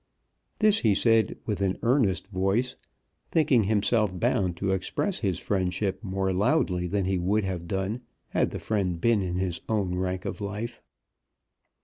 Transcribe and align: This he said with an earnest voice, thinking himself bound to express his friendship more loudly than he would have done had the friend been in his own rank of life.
This 0.57 0.79
he 0.79 0.95
said 0.95 1.37
with 1.45 1.61
an 1.61 1.77
earnest 1.83 2.27
voice, 2.29 2.75
thinking 3.29 3.65
himself 3.65 4.19
bound 4.19 4.57
to 4.57 4.71
express 4.71 5.19
his 5.19 5.37
friendship 5.37 6.03
more 6.03 6.33
loudly 6.33 6.87
than 6.87 7.05
he 7.05 7.19
would 7.19 7.43
have 7.43 7.67
done 7.67 8.01
had 8.29 8.49
the 8.49 8.57
friend 8.59 8.99
been 8.99 9.21
in 9.21 9.35
his 9.35 9.61
own 9.69 9.93
rank 9.93 10.25
of 10.25 10.41
life. 10.41 10.81